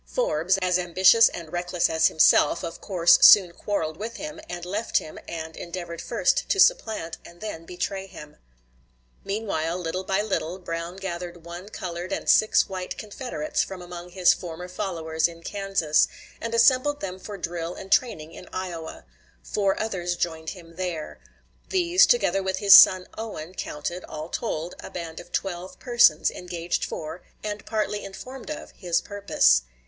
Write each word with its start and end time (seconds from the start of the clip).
Forbes, 0.07 0.57
as 0.63 0.79
ambitious 0.79 1.29
and 1.29 1.53
reckless 1.53 1.87
as 1.87 2.07
himself, 2.07 2.63
of 2.63 2.81
course 2.81 3.19
soon 3.21 3.51
quarreled 3.51 3.97
with 3.97 4.15
him, 4.15 4.39
and 4.49 4.65
left 4.65 4.97
him, 4.97 5.19
and 5.27 5.55
endeavored 5.55 6.01
first 6.01 6.49
to 6.49 6.59
supplant 6.59 7.17
and 7.23 7.39
then 7.39 7.65
betray 7.65 8.07
him. 8.07 8.37
Realf, 9.23 9.23
Testimony 9.23 9.23
Mason 9.23 9.23
Report, 9.23 9.27
p. 9.27 9.27
91. 9.27 9.27
Ibid., 9.27 9.27
pp. 9.27 9.27
91 9.29 9.45
4. 9.45 9.45
Meanwhile, 9.45 9.77
little 9.77 10.03
by 10.03 10.21
little, 10.23 10.57
Brown 10.59 10.95
gathered 10.97 11.45
one 11.45 11.69
colored 11.69 12.11
and 12.11 12.27
six 12.29 12.67
white 12.67 12.97
confederates 12.97 13.63
from 13.63 13.81
among 13.83 14.09
his 14.09 14.33
former 14.33 14.67
followers 14.67 15.27
in 15.27 15.43
Kansas, 15.43 16.07
and 16.41 16.55
assembled 16.55 17.01
them 17.01 17.19
for 17.19 17.37
drill 17.37 17.75
and 17.75 17.91
training 17.91 18.33
in 18.33 18.49
Iowa; 18.51 19.05
four 19.43 19.79
others 19.79 20.15
joined 20.15 20.49
him 20.57 20.77
there. 20.77 21.19
These, 21.69 22.07
together 22.07 22.41
with 22.41 22.57
his 22.57 22.73
son 22.73 23.05
Owen, 23.19 23.53
counted, 23.53 24.03
all 24.05 24.29
told, 24.29 24.73
a 24.79 24.89
band 24.89 25.19
of 25.19 25.31
twelve 25.31 25.77
persons 25.77 26.31
engaged 26.31 26.83
for, 26.85 27.21
and 27.43 27.63
partly 27.67 28.03
informed 28.03 28.49
of, 28.49 28.71
his 28.71 28.99
purpose. 28.99 29.61